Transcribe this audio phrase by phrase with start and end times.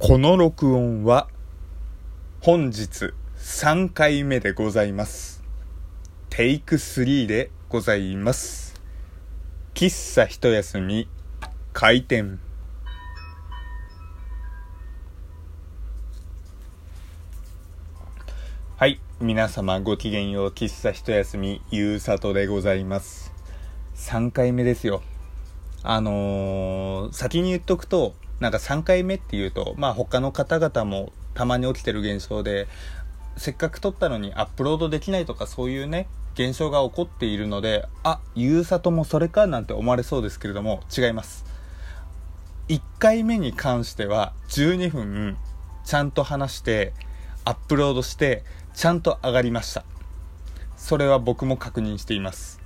[0.00, 1.26] この録音は
[2.40, 5.42] 本日3回目でございます。
[6.30, 8.80] テイク3でございます。
[9.74, 11.08] 喫茶一休み
[11.72, 12.38] 開店。
[18.76, 23.32] はい、皆様ごきげんよう、喫茶一休みゆうさとでございます。
[23.96, 25.02] 3回目ですよ。
[25.82, 32.68] あのー先に言っとくと、なんか3回目っていうと、まあ他の方々もたまに起きてる現象で、
[33.36, 41.44] せっかく撮ったのにアップロードできないとかそういうね、現象が起こっているので、あ、ゆうさともそれかなんて思われそうですけれども、違います。
[42.68, 45.38] 1回目に関しては12分
[45.84, 46.92] ちゃんと話して、
[47.44, 48.44] アップロードして、
[48.74, 49.84] ちゃんと上がりました。
[50.76, 52.60] それは僕も確認しています。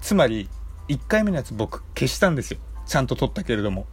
[0.00, 0.48] つまり、
[0.88, 2.58] 1回目のやつ僕消したんですよ。
[2.84, 3.86] ちゃんと撮ったけれども。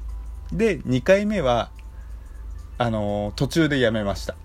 [0.53, 1.71] で、2回目は、
[2.77, 4.35] あのー途中でやめました。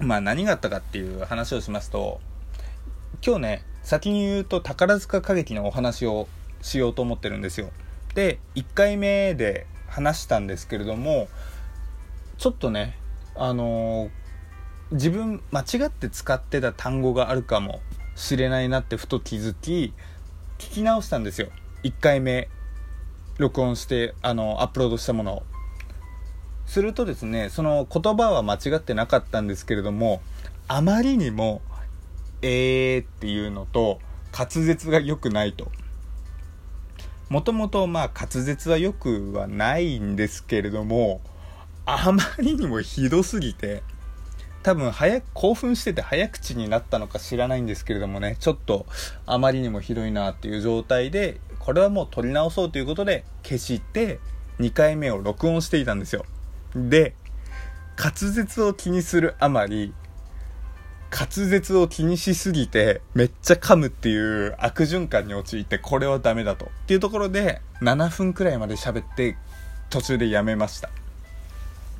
[0.00, 2.20] まあ何があったかっていう話をしますと、
[3.24, 6.28] 今日ね、先に言うと宝塚歌劇のお話を
[6.62, 7.70] しようと思ってるんですよ。
[8.14, 11.28] で、1回目で話したんですけれども、
[12.36, 12.96] ちょっとね、
[13.34, 14.10] あのー
[14.90, 17.80] 自分間違って使ってた単語があるかも
[18.16, 19.92] しれないなってふと気づき、
[20.58, 21.48] 聞き直したんですよ
[21.82, 22.48] 1回目
[23.38, 25.42] 録音してあのアップロードしたものを。
[26.66, 30.20] するとですねその言葉は間違ってなかったんですけれども
[30.66, 31.62] あまりにも
[32.42, 34.00] 「えー」っていうのと
[34.36, 35.72] 滑舌が良くないと。
[37.30, 41.20] もともとまあ滑舌は良くはないんですけれども
[41.84, 43.82] あまりにもひどすぎて
[44.62, 48.86] 多分早く興奮してて早口になったのか知らないんですけれどもねちょっと
[49.26, 54.20] あまりにもひどいなっていう状態でこれはもう撮り直そうということで消して
[54.58, 56.24] 2回目を録音していたんですよ。
[56.74, 57.14] で
[57.98, 59.92] 滑舌を気にするあまり
[61.10, 66.64] 滑舌を気にしすぎてめっちゃ噛むっていう悪循環に陥ってこれはダメだと。
[66.64, 69.36] っていうところで7分くらいまで喋って
[69.90, 70.88] 途中でやめました。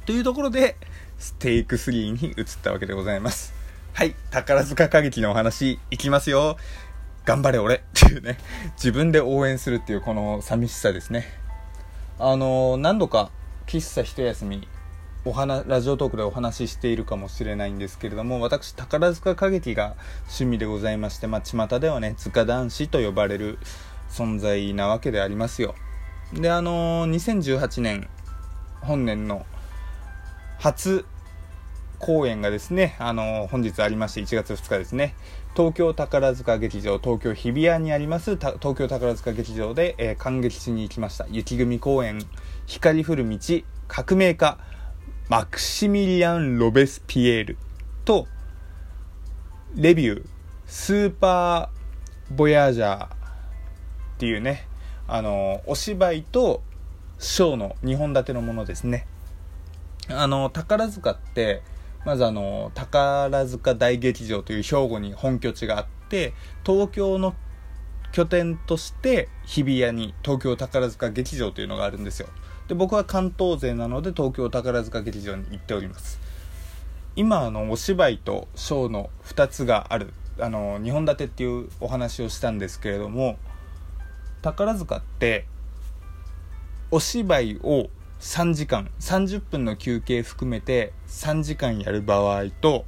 [0.06, 0.76] というところで
[1.18, 3.52] ステイク3に移ったわけでございます。
[3.92, 6.56] はい宝塚歌劇のお話いきますよ。
[7.28, 7.74] 頑張れ俺。
[7.76, 8.38] っていうね。
[8.76, 11.26] 自分で応援するっていうこの寂しさですね。
[12.18, 13.30] あの何度か
[13.66, 14.66] 喫茶一休み
[15.26, 23.58] お話ラジオトークでお話ししているかもしれないんですけれども私宝塚歌劇が趣味でございましてまあ巷ではね塚男子と呼ばれる
[24.10, 25.74] 存在なわけでありますよ。
[26.32, 28.08] であの2018年
[28.80, 29.44] 本年の
[30.58, 31.04] 初
[31.98, 35.14] 公演がですね、あの本日ありまして1月2日ですね、
[35.56, 41.26] 東京宝塚劇場、東京日比谷にあります東京宝塚劇場で、えー感激しに行きました。
[41.30, 42.18] 雪組公演、
[42.66, 43.38] 光降る道、
[43.88, 44.58] 革命家、
[45.28, 47.58] マクシミリアン・ロベスピエール
[48.04, 48.26] と、
[49.74, 50.26] レビュー、
[50.66, 53.08] スーパーボヤージャーっ
[54.18, 54.66] ていうね、
[55.06, 56.62] あのお芝居と
[57.18, 59.06] ショーの2本立てのものですね。
[60.10, 61.62] あの宝塚って
[62.08, 66.32] まずあの宝塚大劇場という兵庫に本拠地があって
[66.64, 67.34] 東京の
[68.12, 72.30] 拠点として日比谷に東京宝塚劇場というのがあるんですよ。
[72.66, 76.18] で僕は関東勢なので東京宝塚劇場に行っております。
[77.14, 80.14] 今あのお芝居とショーの2つがある。
[80.40, 83.36] あの2本立てっていうお話をしたんですけれども
[84.40, 85.44] 宝塚って
[86.90, 88.90] お芝居を3時間。
[89.00, 92.84] 30分の休憩含めて3時間やる場合と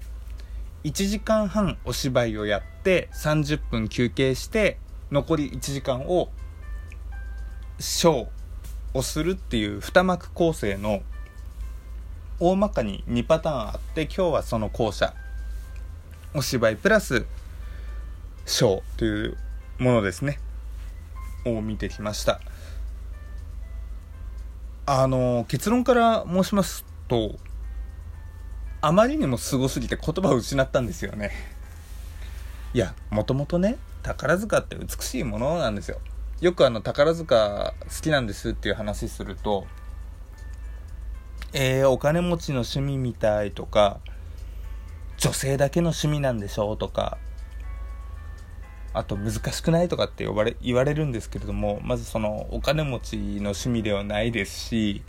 [0.85, 4.79] 1時間半お芝居をやって30分休憩して
[5.11, 6.31] 残り1時間を
[7.79, 8.29] ショー
[8.95, 11.03] をするっていう2幕構成の
[12.39, 15.15] 大まかに2パターンあって今日はその後者
[16.35, 17.27] お芝居プラス
[18.47, 19.37] ショーという
[19.79, 20.39] ものですね。
[21.45, 22.41] を見てきました。
[24.93, 27.37] あの結論から申しますと
[28.81, 31.31] あまりにもすごすぎて言葉を失ったんですよね。
[32.75, 36.01] いやもともとね宝塚って美しいものなんですよ。
[36.41, 39.65] よくあの宝塚好きなんですっていう話すると
[41.53, 44.01] えー、お金持ちの趣味みたいとか
[45.19, 47.17] 女性だけの趣味なんでしょうとか
[48.93, 55.03] あと難しくないとかって呼ばれ言われるんですけれどもまずそのお金持ちの趣味ではないですし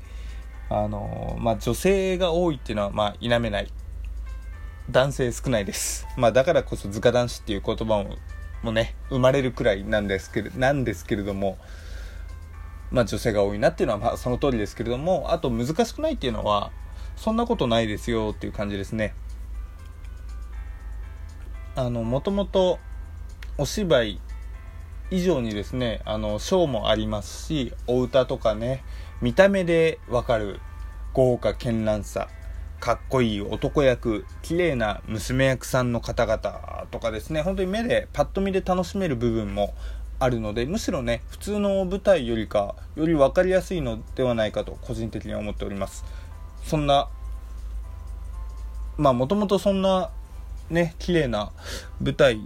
[0.69, 3.72] あの、まあ、女性が多いっていうのはまあ否めない。
[4.89, 8.18] 男性少ないです、まあ、だからこそ図鑑男子っていう言葉も
[8.62, 11.57] もね生まれるくらいなんですけれなんですけれども
[12.92, 16.72] まあ、女性が多いなっていうのはまあその通りですけれどもあと難しくないっていうのは
[17.16, 19.13] そんなことないですよっていう感じですね。
[21.75, 22.80] あのもともと
[23.61, 24.19] お芝居
[25.11, 28.83] 以上にですねあのショーもありますしお歌とかね
[29.21, 30.59] 見た目でわかる
[31.13, 32.27] 豪華絢爛さ
[32.79, 39.75] かっこいい男役綺麗な娘役さんの方々とかですね本当に目でパッと見で楽しめる部分も
[40.17, 46.03] あるのでむしろね普通の舞台よりかより分かりやすいのではないかと個人的に思っております。
[46.63, 47.09] そんな
[48.97, 50.09] まあもともとそんな
[50.71, 51.51] ね綺麗な
[52.01, 52.41] 舞台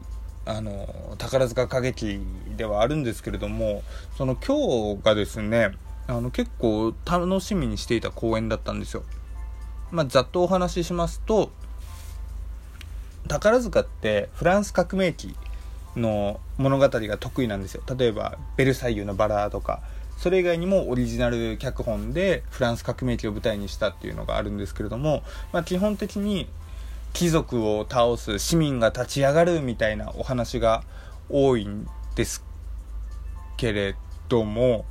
[0.45, 2.19] あの宝塚歌劇
[2.56, 3.83] ではあるんですけれども
[4.18, 5.71] その今日がですね
[6.07, 9.03] あの結構楽しみにしていた公演だったんですよ。
[9.92, 11.51] まあ、ざっとお話ししますと
[13.27, 15.36] 宝塚ってフランス革命期
[15.95, 17.81] の物語が得意なんですよ。
[17.98, 19.81] 例えば「ベルサイユのバラ」とか
[20.18, 26.48] それ以外にもオリジナル脚本でフランス革命期を舞台にしたっていうのがあるんですけれども、まあ、基本的に
[27.15, 30.83] 貴族を倒す市民が立ち上がるみたいなお話が
[31.29, 32.44] 多いんです
[33.56, 33.95] けれ
[34.27, 34.83] ども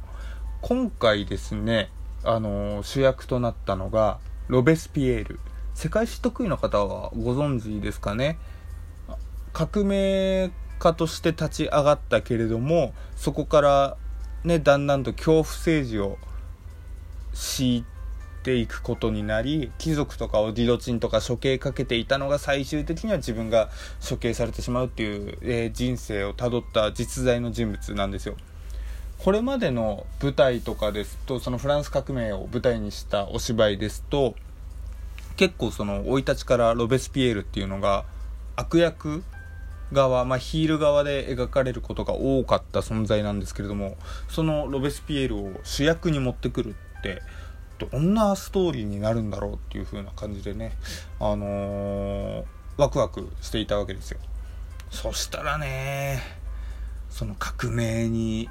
[0.62, 1.90] 今回ですね
[2.24, 5.38] あの主役となったのがロベスピエール。
[5.74, 8.38] 世界史得意の方はご存知ですかね？
[9.52, 13.96] 革命家として立ち上がったけれどもそこから
[14.44, 16.16] ねだんだんと恐怖政治を
[17.34, 17.84] 敷い
[18.44, 23.70] ていくことになり貴族とかをギロチンとか処刑かけていたのが最終的には自分が
[24.06, 28.36] 処刑されてしまうっていう、えー、人生をたどった実在の人物なんですよ。
[29.18, 34.34] これまでの舞台とかですとそのフランス革命を舞台にしたお芝居ですと
[35.36, 38.04] 結構その生い立ちからロベスピエールっていうのが
[38.54, 39.24] 悪役
[39.92, 43.96] 側、まあ、ヒール側で描かれることが多かった存在なんですけれども
[44.28, 47.22] そのロベスピエールを主役に持ってくるって
[47.78, 50.72] どんなストーリーになるんだろうっていう風な感じでね
[51.20, 52.44] あのー、
[52.76, 54.18] ワクワクしていたわけですよ。
[54.90, 56.20] そしたらね
[57.10, 58.48] その革命に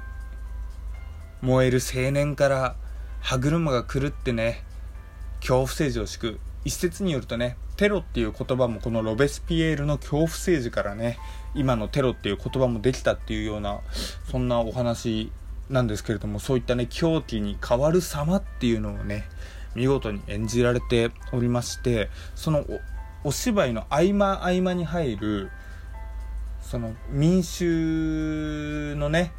[1.40, 2.76] 燃える青年から
[3.20, 4.62] 歯車が狂ってね
[5.40, 6.40] 恐怖政治を敷く。
[6.64, 11.18] 一説によるとねテロっていう言葉もこのロベスピエールの恐怖政治からね
[11.54, 13.80] 今のテロっていう言葉もできたっていうような
[14.30, 15.30] そんなお話
[15.70, 19.24] なんですけれどもそういったね狂気に変わる様っていうのをね
[19.74, 22.64] 見事に演じられておりましてその
[23.24, 25.50] お芝居の合間合間に入る
[26.60, 29.32] その民衆のね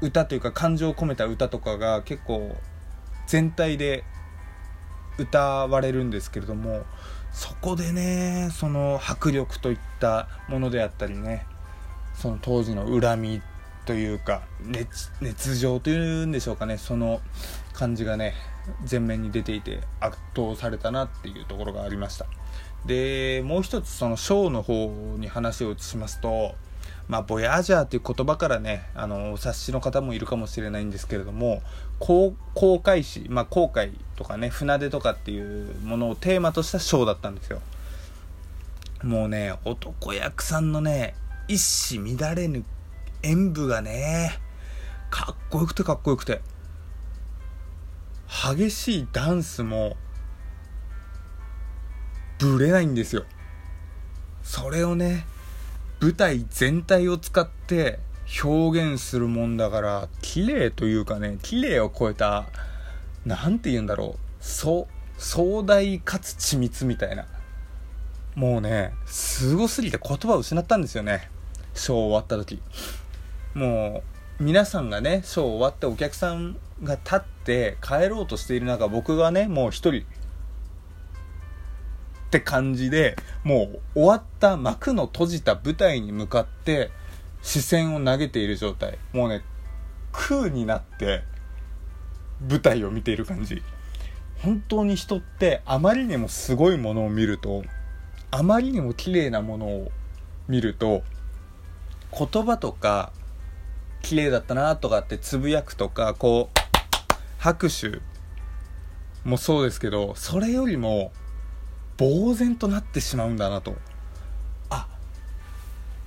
[0.00, 2.56] 歌というか感情を込めた歌とかが結構
[3.26, 4.04] 全体で
[5.18, 6.84] 歌われるんですけれども
[7.32, 11.44] そこでねその迫力といったものであったりね
[12.14, 13.42] その当時の恨み
[13.88, 17.22] というか熱熱情というんでしょうかねその
[17.72, 18.34] 感じがね
[18.88, 22.26] 前面に出ていて圧倒されたなっていうところがありました
[22.84, 26.54] でもう一つそのショーの方に話を移しますと
[27.08, 31.62] まあ、ボヤージャーという言葉からね、あの、お察しの方もいるかもしれないんですけれども、
[31.98, 32.34] 航
[32.82, 37.62] 海士、まあ、航海とかね、船出とかっていうものをテーマとしたショーだったんですよ。
[39.02, 41.14] もうね、男役さんのね、
[41.48, 42.62] 一糸乱れぬ
[43.22, 44.38] 演舞がね、
[45.10, 46.40] かっこよくてかっこよくて。
[48.54, 49.96] 激しいダンスも、
[52.38, 53.24] ぶれないんですよ。
[54.42, 55.26] それをね、
[56.00, 57.98] 舞台全体を使って
[58.44, 62.46] 表現するもんだから綺麗というかね綺麗を超えた
[63.26, 64.86] 何て言うんだろう壮
[65.64, 67.26] 大かつ緻密みたいな
[68.36, 71.30] もうねすごすぎて言葉を失ったんですよね
[71.74, 72.60] ショー終わった時
[73.58, 74.04] も
[74.38, 80.04] う皆さんがねショー終わってお客さんが立って帰ろうとしている中僕がねもう一人っ
[82.30, 86.92] て感じでもう終わった幕の閉じた舞台に向かって
[87.42, 88.98] 視線を投げている状態。
[89.12, 89.42] もうね
[90.12, 91.24] 空になって
[92.48, 93.62] 舞台を見ている感じ。
[94.40, 97.64] 本当に人ってあまりにもすごいものを見ると
[98.30, 99.90] あまりにも綺麗なものを
[100.46, 101.02] 見ると
[102.16, 103.10] 言葉とか
[104.08, 108.00] 綺麗だったなとかってつぶやくとかこう拍手
[109.28, 111.12] もそうですけどそれよりも
[111.98, 113.76] 呆然となってしまうんだなと。
[114.70, 114.88] あ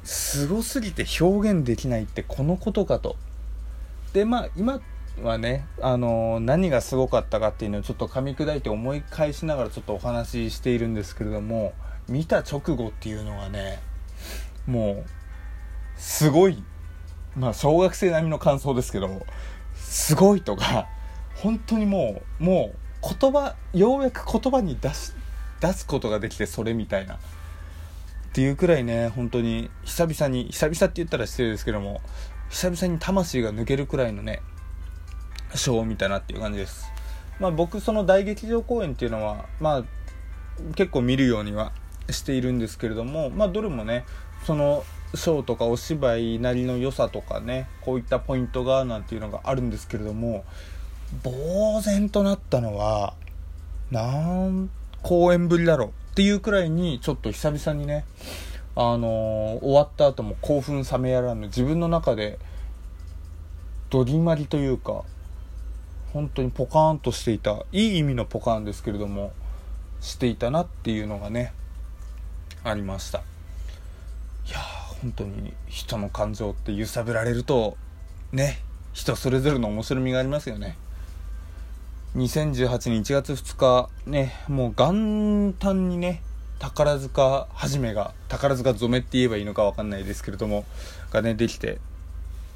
[0.03, 3.17] すごすぎて表現できないってこのことかと。
[4.13, 4.81] でまあ今
[5.21, 11.73] はね、あのー、何がすごかったかっていうのをちょっと噛み砕いて思い返しながらちょっとお話ししているんですけれども
[12.09, 13.79] 見た直後っていうのはね
[14.65, 15.09] もう
[15.97, 16.63] すごい
[17.35, 19.25] まあ小学生並みの感想ですけど
[19.75, 20.87] すごいとか
[21.35, 25.13] 本当にもうもう言葉ようやく言葉に出し
[25.59, 27.15] 出すことができてそれみたいな。
[27.15, 31.99] っていうくらいね本当に久々に久々って言ったら失礼ですけども
[32.49, 34.41] 久々に魂が抜けるくらいのね
[35.53, 36.89] ショーを見たなっていう感じです。
[37.41, 39.83] まあ僕その大劇場公演っていうのはまあ
[40.75, 41.73] 結構見るようには
[42.09, 44.05] しているんですけれどもまあどれもね
[44.45, 50.45] そのショーとかお芝居なりの良さとかねこういったポイントがなんていうのがあるんですけれども
[51.23, 53.13] 呆然となったのは
[53.91, 54.69] 何
[55.01, 58.05] 公演ぶりだろうっていうくらいにちょっと久々にね
[58.75, 62.39] あのー、終わった後も興奮冷めやらぬ自分の中で
[63.89, 65.03] どぎまりというか
[66.13, 69.33] 本当にポカーンとしていたいい意味のポカーンですけれども
[69.99, 71.53] していたなっていうのがね
[72.63, 73.19] ありました。
[74.47, 77.77] いや本当に人の感情って揺さぶられると
[78.31, 78.59] ね
[78.93, 80.77] 人それぞれの面白みがありますよね
[82.15, 86.21] 2018年1月2日ねもう元旦にね
[86.59, 90.65] 宝塚はじめが宝塚染めって言えばいいのか分かんないですけれども
[91.11, 91.79] がねできて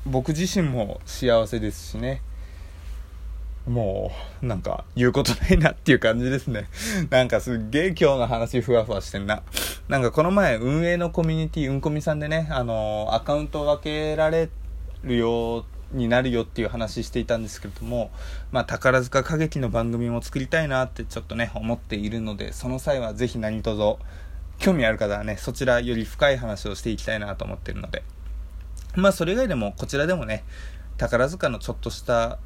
[0.05, 2.21] 僕自身も幸せですしね
[3.67, 4.11] も
[4.43, 6.67] う、なんか、言うことないなっていう感じですね。
[7.09, 9.41] なんかすっげえ今日の話ふわふわしてんな。
[9.87, 14.49] なんかこの前、運営のコミュニティ、うんこみさんでね、あのアカウントを分けられ
[15.03, 15.59] るよ
[15.93, 18.09] うになるよっていう話していたんですけれども、
[18.51, 23.97] まあ、宝塚歌劇の番組も作りたいなってちょっとね、思っているので、その際はぜひ何卒、
[24.57, 28.01] 興味ある方はね、そちらより深い話をしていきたいなと思ってるので、
[28.95, 30.45] まあ、それ以外でも、こちらでもね、
[30.97, 32.39] 宝塚のちょっとした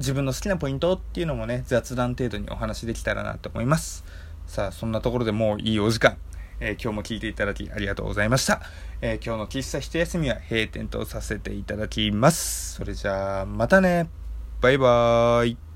[0.00, 4.04] 自分の好きなポイントっていうのもね、雑談程度にお話できたらなと思います。
[4.48, 6.16] さあ、そんなところでもういいお時間。
[6.64, 8.62] えー、今日も聞いていただきありがとうございました。
[9.00, 12.74] えー、今日の喫茶一休みは閉店とさせていただきます。
[12.74, 14.08] それじゃあ、またね。
[14.60, 15.71] バイバーイ。